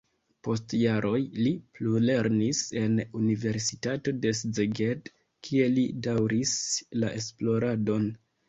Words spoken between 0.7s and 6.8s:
jaroj li plulernis en universitato de Szeged, kie li daŭris